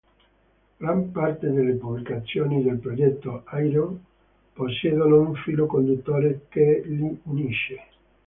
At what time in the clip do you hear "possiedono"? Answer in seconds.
4.51-5.19